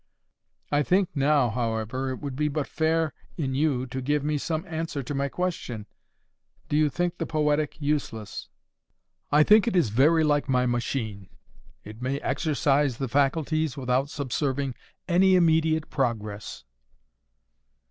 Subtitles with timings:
[0.71, 4.65] I think now, however, it would be but fair in you to give me some
[4.65, 5.85] answer to my question.
[6.69, 8.49] Do you think the poetic useless?"
[9.31, 11.29] "I think it is very like my machine.
[11.83, 14.73] It may exercise the faculties without subserving
[15.07, 16.63] any immediate progress."